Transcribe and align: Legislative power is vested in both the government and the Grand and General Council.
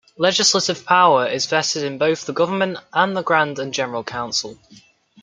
Legislative 0.17 0.83
power 0.83 1.27
is 1.27 1.45
vested 1.45 1.83
in 1.83 1.99
both 1.99 2.25
the 2.25 2.33
government 2.33 2.79
and 2.91 3.15
the 3.15 3.21
Grand 3.21 3.59
and 3.59 3.71
General 3.71 4.03
Council. 4.03 4.57